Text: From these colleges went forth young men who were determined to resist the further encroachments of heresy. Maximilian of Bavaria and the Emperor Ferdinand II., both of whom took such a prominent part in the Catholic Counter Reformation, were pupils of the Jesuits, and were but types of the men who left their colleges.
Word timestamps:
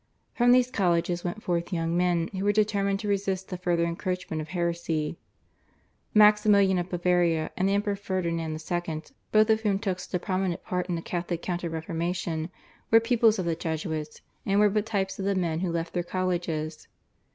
From 0.33 0.51
these 0.51 0.71
colleges 0.71 1.23
went 1.23 1.43
forth 1.43 1.71
young 1.71 1.95
men 1.95 2.27
who 2.29 2.43
were 2.43 2.51
determined 2.51 2.99
to 3.01 3.07
resist 3.07 3.49
the 3.49 3.57
further 3.59 3.83
encroachments 3.83 4.41
of 4.41 4.47
heresy. 4.47 5.19
Maximilian 6.11 6.79
of 6.79 6.89
Bavaria 6.89 7.51
and 7.55 7.69
the 7.69 7.75
Emperor 7.75 7.95
Ferdinand 7.95 8.51
II., 8.53 9.01
both 9.31 9.51
of 9.51 9.61
whom 9.61 9.77
took 9.77 9.99
such 9.99 10.15
a 10.15 10.19
prominent 10.19 10.63
part 10.63 10.89
in 10.89 10.95
the 10.95 11.03
Catholic 11.03 11.43
Counter 11.43 11.69
Reformation, 11.69 12.49
were 12.89 12.99
pupils 12.99 13.37
of 13.37 13.45
the 13.45 13.53
Jesuits, 13.53 14.21
and 14.43 14.59
were 14.59 14.71
but 14.71 14.87
types 14.87 15.19
of 15.19 15.25
the 15.25 15.35
men 15.35 15.59
who 15.59 15.69
left 15.71 15.93
their 15.93 16.01
colleges. 16.01 16.87